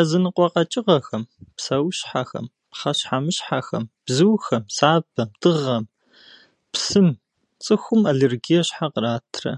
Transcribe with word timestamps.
Языныкъуэ 0.00 0.46
къэкӏыгъэхэм, 0.54 1.24
псэущхьэхэм, 1.56 2.46
пхъэщхьэмыщхьэхэм, 2.70 3.84
бзухэм, 4.04 4.64
сабэм, 4.76 5.30
дыгъэм, 5.40 5.84
псым 6.72 7.08
цӏыхум 7.62 8.02
аллергие 8.10 8.62
щхьэ 8.66 8.86
къратрэ? 8.92 9.52